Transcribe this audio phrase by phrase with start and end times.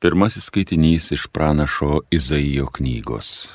[0.00, 3.48] Pirmasis skaitinys iš pranašo Izaijo knygos.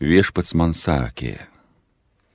[0.00, 1.34] Viešpats man sakė,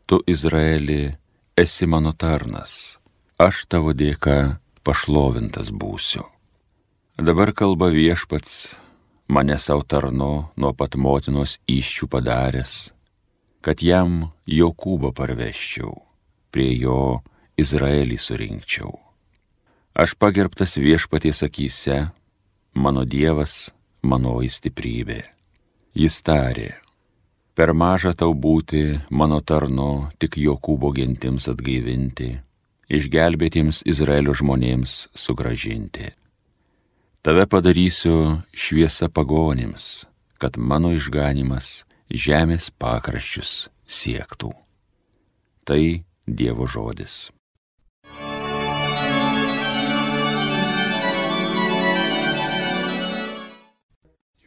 [0.06, 1.16] tu Izraeli
[1.58, 3.00] esi mano tarnas,
[3.42, 6.22] aš tavo dėka pašlovintas būsiu.
[7.18, 8.78] Dabar kalba viešpats,
[9.26, 12.76] mane savo tarno nuo pat motinos iščių padaręs,
[13.66, 15.96] kad jam Jokūbą parveščiau,
[16.54, 17.24] prie jo
[17.58, 18.94] Izraelį surinkčiau.
[19.98, 21.98] Aš pagerbtas viešpaties akise,
[22.78, 23.72] mano Dievas,
[24.06, 25.22] manoji stiprybė.
[25.98, 26.76] Jis tarė,
[27.58, 32.36] per maža tau būti mano tarno tik Jokūbo gentims atgaivinti,
[32.94, 36.14] išgelbėtiems Izraelio žmonėms sugražinti.
[37.26, 40.06] Tave padarysiu šviesa pagonims,
[40.38, 41.82] kad mano išganimas
[42.14, 44.54] žemės pakraščius siektų.
[45.68, 45.82] Tai
[46.28, 47.28] Dievo žodis.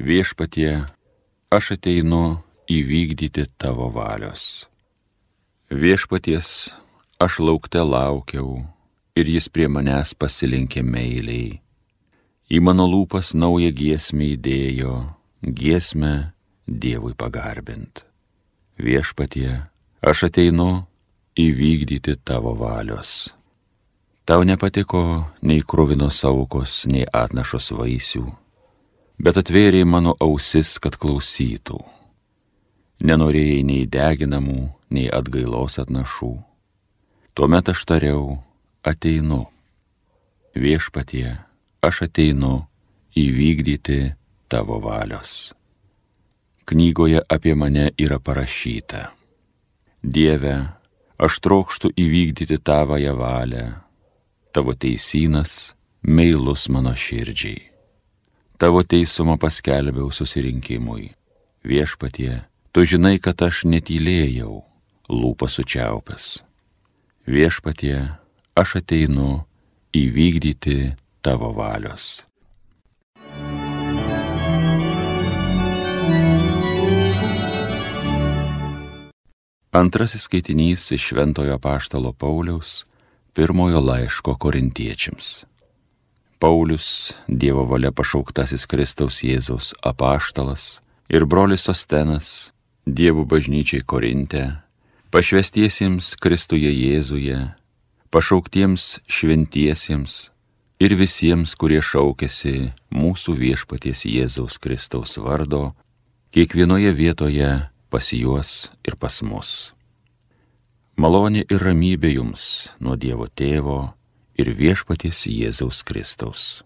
[0.00, 0.86] Viešpatie,
[1.52, 2.40] aš ateinu
[2.72, 4.64] įvykdyti tavo valios.
[5.68, 6.72] Viešpaties,
[7.20, 8.64] aš laukte laukiau
[9.12, 11.60] ir jis prie manęs pasilinkė meiliai.
[12.48, 14.96] Į mano lūpas naują giesmę įdėjo,
[15.44, 16.32] giesmę
[16.64, 18.06] Dievui pagarbint.
[18.80, 19.68] Viešpatie,
[20.00, 20.86] aš ateinu
[21.36, 23.34] įvykdyti tavo valios.
[24.24, 28.39] Tau nepatiko nei krūvinos aukos, nei atnašos vaisių
[29.20, 31.78] bet atvėrė mano ausis, kad klausytų.
[33.04, 36.32] Nenorėjai nei deginamų, nei atgailos atnašų.
[37.36, 38.40] Tuomet aš tariau,
[38.84, 39.46] ateinu.
[40.56, 41.38] Viešpatie,
[41.84, 42.66] aš ateinu
[43.16, 44.00] įvykdyti
[44.50, 45.52] tavo valios.
[46.68, 49.10] Knygoje apie mane yra parašyta.
[50.02, 50.56] Dieve,
[51.20, 53.66] aš trokštų įvykdyti tavąją valią.
[54.50, 57.69] Tavo teisynas meilus mano širdžiai
[58.60, 61.16] tavo teisumą paskelbiau susirinkimui.
[61.64, 64.60] Viešpatie, tu žinai, kad aš netylėjau,
[65.08, 66.42] lūpas sučiaupęs.
[67.24, 67.96] Viešpatie,
[68.60, 69.46] aš ateinu
[69.96, 70.92] įvykdyti
[71.24, 72.26] tavo valios.
[79.70, 82.82] Antrasis skaitinys iš Šventojo Paštalo Pauliaus
[83.32, 85.46] pirmojo laiško korintiečiams.
[86.40, 90.80] Paulius, Dievo valia pašauktasis Kristaus Jėzaus apaštalas
[91.12, 92.54] ir brolis Ostenas,
[92.88, 94.46] Dievo bažnyčiai Korinte,
[95.12, 97.36] pašvestiesiems Kristuje Jėzuje,
[98.08, 100.16] pašauktiems šventiesiems
[100.80, 105.74] ir visiems, kurie šaukėsi mūsų viešpaties Jėzaus Kristaus vardo,
[106.32, 107.52] kiekvienoje vietoje
[107.92, 109.74] pas juos ir pas mus.
[110.96, 113.90] Malonė ir ramybė jums nuo Dievo Tėvo,
[114.40, 116.62] ir viešpaties Jėzaus Kristaus.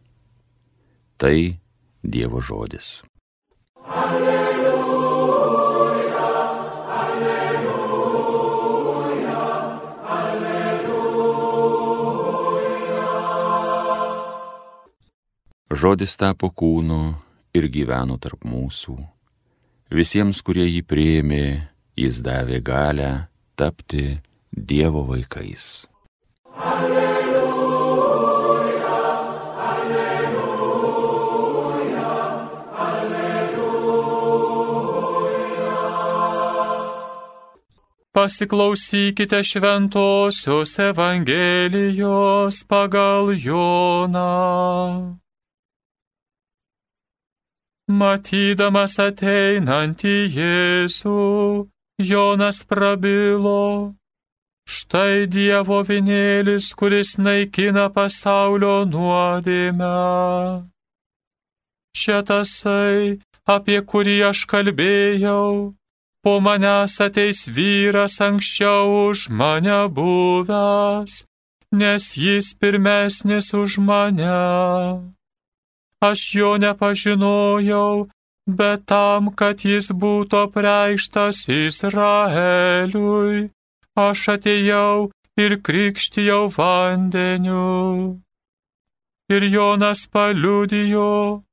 [1.19, 1.59] Tai
[2.05, 3.03] Dievo žodis.
[3.85, 5.45] Alleluja,
[7.01, 8.13] alleluja,
[10.19, 11.33] alleluja.
[15.73, 17.15] Žodis tapo kūnu
[17.57, 18.99] ir gyveno tarp mūsų.
[19.95, 23.11] Visiems, kurie jį prieimė, jis davė galę
[23.57, 24.19] tapti
[24.53, 25.89] Dievo vaikais.
[26.55, 27.24] Alleluja.
[38.25, 45.21] Pasiklausykite šventosios Evangelijos pagal Joną.
[48.01, 51.19] Matydamas ateinantį Jėzų,
[52.01, 53.93] Jonas prabilo.
[54.65, 59.95] Štai Dievo vinėlis, kuris naikina pasaulio nuodėmę.
[61.93, 65.75] Čia tasai, apie kurį aš kalbėjau
[66.25, 71.13] po manęs ateis vyras anksčiau už mane buvęs,
[71.81, 74.41] nes jis pirmesnis už mane.
[76.09, 78.09] Aš jo nepažinojau,
[78.59, 83.37] bet tam, kad jis būtų preikštas Izraeliui,
[84.09, 85.13] aš atėjau
[85.45, 88.21] ir krikštijau vandeniu.
[89.29, 91.45] Ir Jonas paliudijo,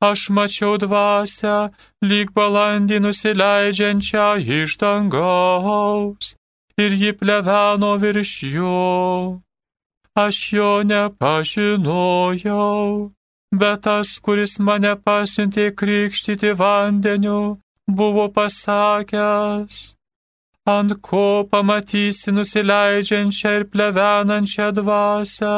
[0.00, 1.56] aš mačiau dvasę,
[2.10, 4.28] lyg balandį nusileidžiančią
[4.60, 6.26] iš dangaus,
[6.84, 9.40] ir ji pleveno virš jo.
[10.24, 12.82] Aš jo nepažinojau,
[13.60, 17.42] bet tas, kuris mane pasiuntė krikštyti vandeniu,
[17.98, 19.76] buvo pasakęs,
[20.76, 25.56] ant ko pamatysi nusileidžiančią ir plevenančią dvasę,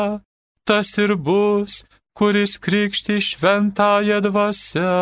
[0.69, 1.73] tas ir bus,
[2.17, 4.93] kuris krikšti šventąją dvasę.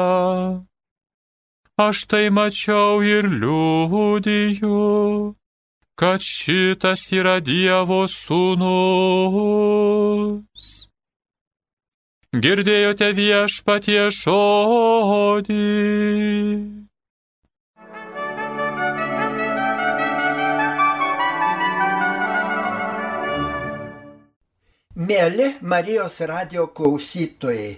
[1.86, 4.80] Aš tai mačiau ir liūdiju,
[6.00, 9.20] kad šitas yra Dievo sūnus.
[12.30, 15.64] Girdėjote viešpatie žodį.
[25.10, 27.70] Mėly Marijos radio klausytojai,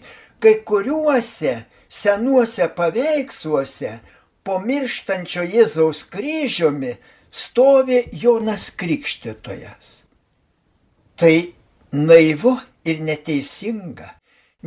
[0.43, 1.53] kai kuriuose
[1.89, 3.93] senuose paveiksluose
[4.45, 6.91] po mirštančio Jėzaus kryžiumi
[7.43, 9.93] stovi Jonas Krikštytojas.
[11.17, 11.37] Tai
[11.93, 12.53] naivu
[12.85, 14.11] ir neteisinga,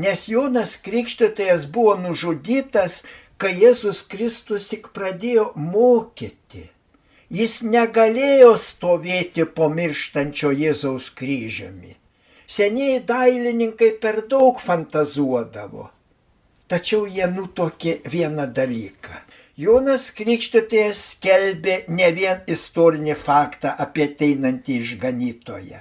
[0.02, 3.04] nes Jonas Krikštytojas buvo nužudytas,
[3.38, 6.64] kai Jėzus Kristus tik pradėjo mokyti.
[7.30, 11.94] Jis negalėjo stovėti po mirštančio Jėzaus kryžiumi
[12.48, 15.90] Senieji dailininkai per daug fantazuodavo.
[16.70, 19.18] Tačiau jie nutokė vieną dalyką.
[19.58, 25.80] Jonas Krikštytojas skelbė ne vien istorinį faktą apie ateinantį išganytoją,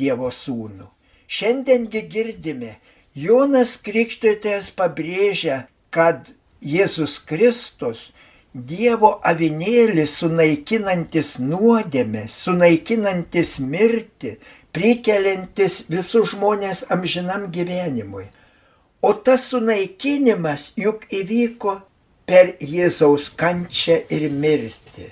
[0.00, 0.88] Dievo sūnų.
[1.30, 2.72] Šiandiengi girdime,
[3.14, 5.60] Jonas Krikštytojas pabrėžia,
[5.94, 8.10] kad Jėzus Kristus
[8.50, 14.32] Dievo avinėlis sunaikinantis nuodėmę, sunaikinantis mirtį,
[14.74, 18.24] prikelintis visus žmonės amžinam gyvenimui.
[19.06, 21.76] O tas sunaikinimas juk įvyko
[22.26, 25.06] per Jėzaus kančią ir mirtį.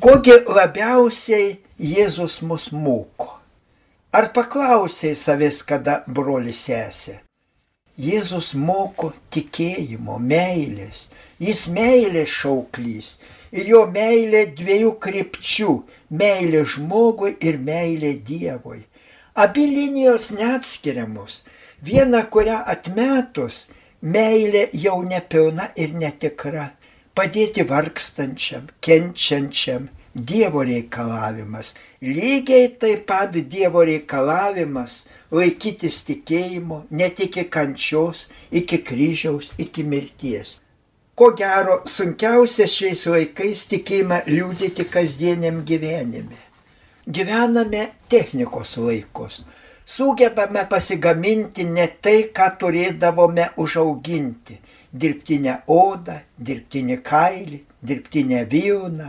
[0.00, 3.34] Kogi labiausiai Jėzus mus moko?
[4.16, 7.20] Ar paklausai savęs, kada broli sesė?
[8.00, 11.06] Jėzus moko tikėjimo, meilės.
[11.36, 13.08] Jis meilės šauklys
[13.52, 15.72] ir jo meilė dviejų krypčių-
[16.20, 18.86] meilė žmogui ir meilė Dievui.
[19.36, 21.42] Abi linijos neatskiriamos.
[21.84, 23.68] Viena, kurią atmetus,
[24.02, 26.70] meilė jau nepilna ir netikra.
[27.14, 31.74] Padėti vargstančiam, kenčiančiam, Dievo reikalavimas.
[32.00, 40.60] Lygiai taip pat Dievo reikalavimas laikytis tikėjimo, net iki kančios, iki kryžiaus, iki mirties.
[41.16, 46.42] Ko gero, sunkiausia šiais laikais tikėjimą liūdėti kasdieniam gyvenime.
[47.08, 49.38] Gyvename technikos laikus.
[49.88, 54.58] Sugebame pasigaminti ne tai, ką turėdavome užauginti.
[54.92, 59.08] Dirbtinę odą, dirbtinį kailį, dirbtinę vilną.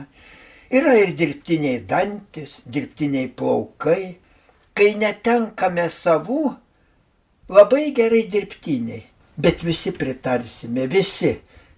[0.79, 4.13] Yra ir dirbtiniai dantis, dirbtiniai plaukai.
[4.71, 6.55] Kai netenkame savų,
[7.51, 9.03] labai gerai dirbtiniai.
[9.35, 11.33] Bet visi pritarsime, visi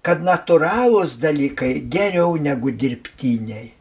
[0.05, 3.73] kad natūralūs dalykai geriau negu dirbtiniai.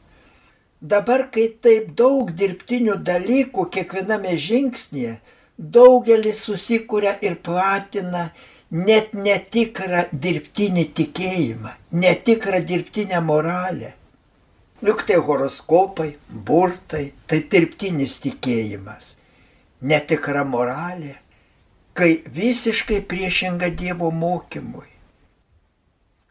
[0.78, 5.16] Dabar, kai taip daug dirbtinių dalykų kiekviename žingsnėje,
[5.58, 8.28] daugelis susikuria ir platina
[8.70, 11.72] net netikrą dirbtinį tikėjimą,
[12.04, 13.94] netikrą dirbtinę moralę.
[14.86, 19.16] Juk tai horoskopai, burtai, tai dirbtinis tikėjimas.
[19.82, 21.16] Netikra moralė,
[21.98, 24.97] kai visiškai priešinga Dievo mokymui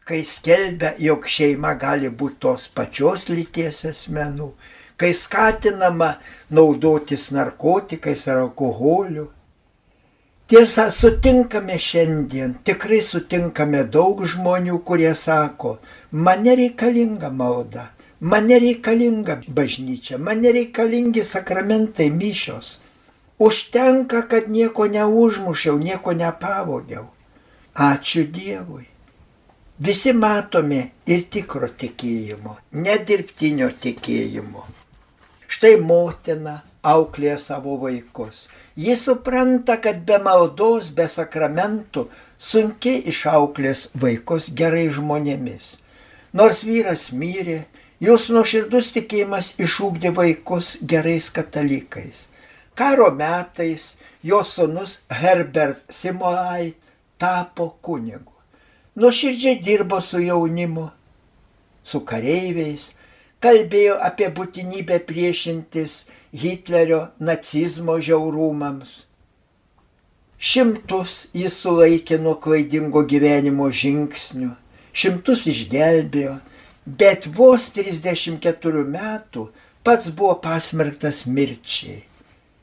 [0.08, 4.52] kai skelbia, jog šeima gali būti tos pačios lyties asmenų,
[4.96, 6.14] kai skatinama
[6.56, 9.26] naudotis narkotikais ar alkoholiu.
[10.48, 15.76] Tiesa, sutinkame šiandien, tikrai sutinkame daug žmonių, kurie sako,
[16.10, 17.90] man nereikalinga malda,
[18.20, 22.78] man nereikalinga bažnyčia, man nereikalingi sakramentai mišios.
[23.38, 27.10] Užtenka, kad nieko neužmušiau, nieko nepavogiau.
[27.76, 28.88] Ačiū Dievui.
[29.78, 34.64] Visi matome ir tikro tikėjimo, nedirbtinio tikėjimo.
[35.46, 38.48] Štai motina auklėja savo vaikus.
[38.74, 42.08] Jis supranta, kad be maldos, be sakramentų
[42.42, 45.76] sunkiai išauklės vaikus gerai žmonėmis.
[46.34, 47.60] Nors vyras mirė,
[48.02, 52.24] jos nuoširdus tikėjimas išūkdė vaikus gerais katalikais.
[52.74, 53.92] Karo metais
[54.26, 56.72] jos sunus Herbert Simolai
[57.14, 58.37] tapo kunigu
[58.98, 60.88] nuoširdžiai dirbo su jaunimu,
[61.86, 62.90] su kareiviais,
[63.44, 66.00] kalbėjo apie būtinybę priešintis
[66.34, 69.04] Hitlerio nacizmo žiaurumams.
[70.38, 74.50] Šimtus jis sulaikė nuo klaidingo gyvenimo žingsnių,
[74.92, 76.34] šimtus išgelbėjo,
[76.86, 79.48] bet vos 34 metų
[79.86, 82.02] pats buvo pasmerktas mirčiai.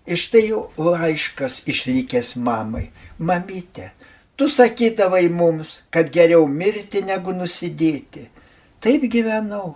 [0.06, 2.92] Iš tai jau laiškas išlikęs mamai.
[3.18, 3.89] Mamytė,
[4.36, 8.25] Tu sakydavai mums, kad geriau mirti negu nusidėti.
[8.84, 9.75] Taip gyvenau,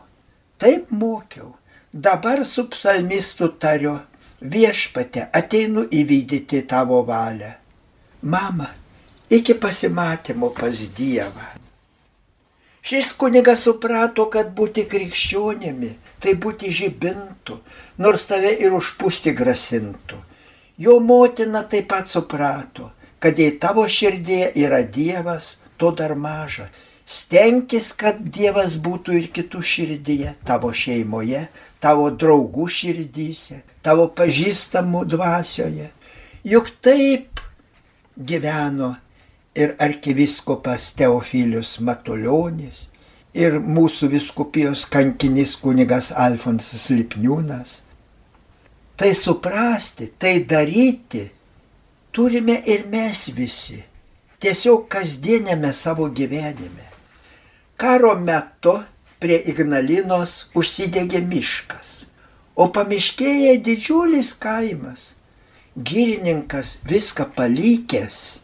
[0.60, 1.56] taip mokiau.
[1.94, 3.96] Dabar su psalmistu tariu,
[4.42, 7.56] viešpate ateinu įvykdyti tavo valią.
[8.22, 8.68] Mama,
[9.30, 11.48] iki pasimatymo pas Dievą.
[12.82, 15.90] Šis kunigas suprato, kad būti krikščionimi
[16.20, 17.58] tai būti žibintų,
[18.04, 20.20] nors tave ir užpūsti grasintų.
[20.80, 22.92] Jo motina taip pat suprato,
[23.24, 26.70] kad jei tavo širdėje yra Dievas, to dar maža.
[27.10, 31.48] Stenkis, kad Dievas būtų ir kitų širdyje, tavo šeimoje,
[31.82, 35.90] tavo draugų širdyse, tavo pažįstamų dvasioje.
[36.46, 37.42] Juk taip
[38.16, 38.94] gyveno
[39.58, 42.90] ir arkiviskopas Teofilius Matuljonis,
[43.34, 47.80] ir mūsų viskupijos kankinis kunigas Alfonsas Lipniūnas.
[49.00, 51.24] Tai suprasti, tai daryti
[52.12, 53.84] turime ir mes visi,
[54.40, 56.88] tiesiog kasdienėme savo gyvenime.
[57.80, 58.80] Karo metu
[59.20, 62.04] prie Ignalinos užsidegė miškas,
[62.56, 65.14] o pamiškėje didžiulis kaimas.
[65.80, 68.40] Girininkas viską palikęs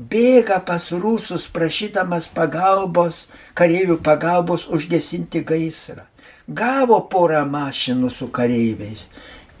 [0.00, 6.06] bėga pas rusus prašydamas pagalbos, kareivių pagalbos užgesinti gaisrą.
[6.48, 9.08] Gavo porą mašinų su kareiviais.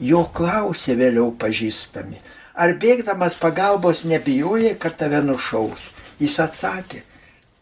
[0.00, 2.16] Jo klausė vėliau pažįstami,
[2.54, 5.90] ar bėgdamas pagalbos nebijojai, kad tave nušaus.
[6.20, 7.02] Jis atsakė,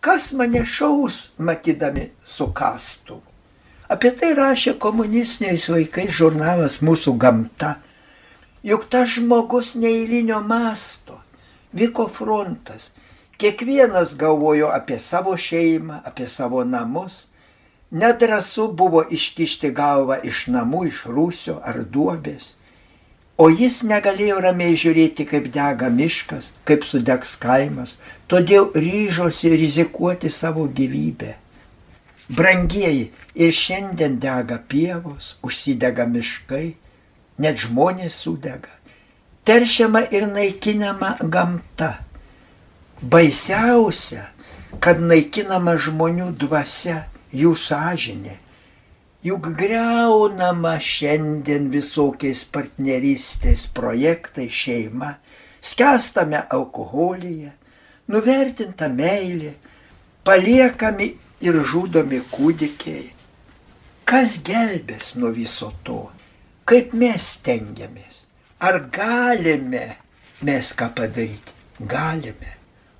[0.01, 3.23] kas mane šaus, matydami su kastuvu.
[3.89, 7.79] Apie tai rašė komunistiniais vaikais žurnalas Mūsų gamta.
[8.63, 11.23] Juk tas žmogus neįlinio masto
[11.73, 12.91] vyko frontas.
[13.39, 17.27] Kiekvienas galvojo apie savo šeimą, apie savo namus.
[17.91, 22.58] Nedrasu buvo iškišti galvą iš namų, iš rūsio ar duobės.
[23.39, 30.67] O jis negalėjo ramiai žiūrėti, kaip dega miškas, kaip sudegs kaimas, todėl ryžosi rizikuoti savo
[30.67, 31.37] gyvybę.
[32.35, 36.67] Brangieji, ir šiandien dega pievos, užsidega miškai,
[37.39, 38.75] net žmonės sudega
[39.49, 41.95] teršiama ir naikinama gamta.
[43.03, 44.27] Baisiausia,
[44.85, 48.35] kad naikinama žmonių dvasia, jų sąžinė.
[49.29, 55.11] Juk greunama šiandien visokiais partnerystės projektai šeima,
[55.61, 57.51] skęstame alkoholyje,
[58.15, 59.53] nuvertinta meilė,
[60.25, 61.11] paliekami
[61.45, 63.11] ir žudomi kūdikiai.
[64.09, 65.99] Kas gelbės nuo viso to?
[66.69, 68.25] Kaip mes tengiamės?
[68.65, 69.85] Ar galime
[70.47, 71.53] mes ką padaryti?
[71.79, 72.55] Galime.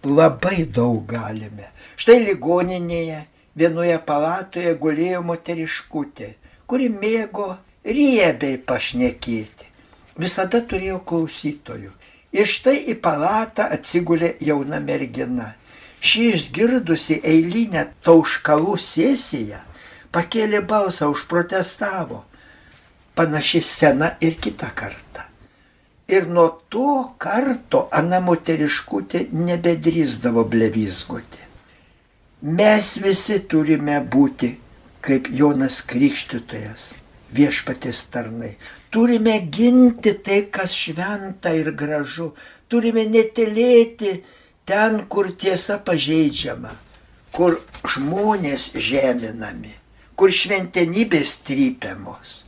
[0.05, 1.73] Labai daug galime.
[1.97, 3.25] Štai ligoninėje
[3.59, 6.33] vienoje palatoje gulėjo moteriškutė,
[6.67, 7.51] kuri mėgo
[7.85, 9.71] riebiai pašnekėti.
[10.19, 11.93] Visada turėjo klausytojų.
[12.35, 15.55] Ir štai į palatą atsigulė jauna mergina.
[16.01, 19.63] Ši išgirdusi eilinę tauškalų sesiją
[20.15, 22.25] pakėlė balsą, užprotestavo.
[23.19, 25.27] Panaši scena ir kitą kartą.
[26.09, 31.48] Ir nuo to karto ana moteriškutė nebedrįsdavo blevizgoti.
[32.39, 34.53] Mes visi turime būti
[35.03, 36.93] kaip Jonas Krikštytojas,
[37.35, 38.53] viešpatės tarnai.
[38.95, 42.37] Turime ginti tai, kas šventa ir gražu.
[42.71, 44.23] Turime netelėti
[44.63, 46.71] ten, kur tiesa pažeidžiama,
[47.35, 49.75] kur žmonės žeminami,
[50.15, 52.45] kur šventenybės trypiamos.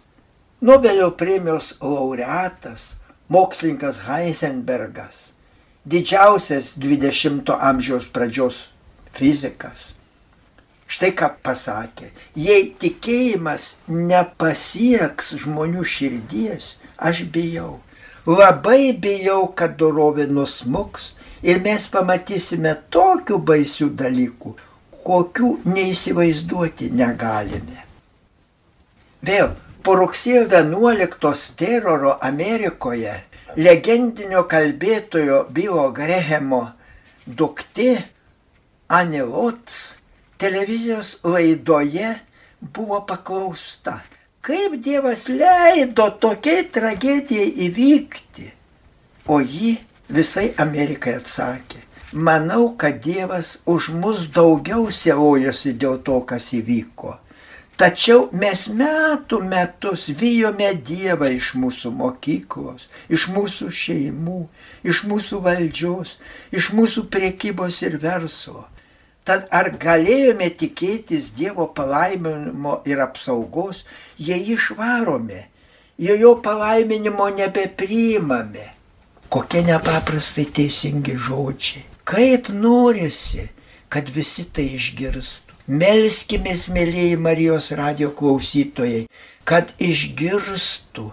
[0.62, 2.92] Nobelio premijos laureatas
[3.26, 5.32] mokslininkas Heisenbergas,
[5.82, 8.69] didžiausias 20-ojo amžiaus pradžios
[9.16, 9.90] fizikas.
[10.90, 17.78] Štai ką pasakė, jei tikėjimas nepasieks žmonių širdies, aš bijau.
[18.26, 21.12] Labai bijau, kad dorovė nusmuks
[21.46, 24.56] ir mes pamatysime tokių baisių dalykų,
[25.06, 27.86] kokių neįsivaizduoti negalime.
[29.22, 29.54] Vėl
[29.86, 33.14] po rugsėjo 11 teroro Amerikoje
[33.56, 36.64] legendinio kalbėtojo Bilo Grehemo
[37.26, 37.92] duktė
[38.90, 39.96] Anilots
[40.40, 42.14] televizijos laidoje
[42.60, 44.00] buvo paklausta,
[44.42, 48.50] kaip Dievas leido tokiai tragedijai įvykti.
[49.30, 49.76] O ji
[50.10, 57.18] visai Amerikai atsakė, manau, kad Dievas už mus daugiau sielojosi dėl to, kas įvyko
[57.80, 64.40] Tačiau mes metų metus vyjome Dievą iš mūsų mokyklos, iš mūsų šeimų,
[64.84, 66.18] iš mūsų valdžios,
[66.52, 68.66] iš mūsų priekybos ir verslo.
[69.30, 73.84] Tad ar galėjome tikėtis Dievo palaiminimo ir apsaugos,
[74.18, 75.44] jei išvarome,
[76.02, 78.64] jei jo palaiminimo nebepriimame?
[79.30, 81.84] Kokie nepaprastai teisingi žodžiai.
[82.10, 83.46] Kaip norisi,
[83.86, 85.54] kad visi tai išgirstų.
[85.78, 89.04] Melskimės, mėlyjei Marijos radio klausytojai,
[89.46, 91.06] kad išgirstų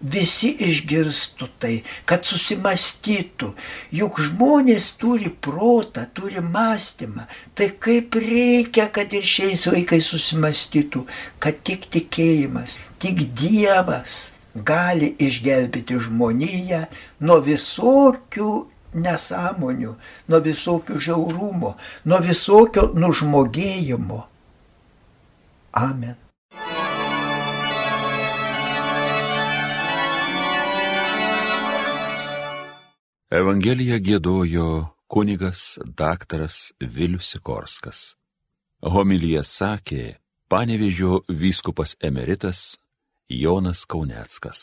[0.00, 1.72] visi išgirstų tai,
[2.08, 3.52] kad susimastytų.
[3.96, 7.26] Juk žmonės turi protą, turi mąstymą.
[7.56, 11.06] Tai kaip reikia, kad ir šiais vaikais susimastytų,
[11.40, 16.86] kad tik tikėjimas, tik Dievas gali išgelbėti žmoniją
[17.20, 18.52] nuo visokių
[18.96, 19.96] nesąmonių,
[20.28, 21.74] nuo visokių žiaurumo,
[22.08, 24.22] nuo visokio nužmogėjimo.
[25.76, 26.25] Amen.
[33.36, 34.66] Evangeliją gėdojo
[35.12, 35.62] kunigas
[35.98, 37.98] daktaras Vilius Sikorskas.
[38.80, 40.04] Homilyje sakė
[40.48, 42.62] panevežio vyskupas emeritas
[43.28, 44.62] Jonas Kauneckas.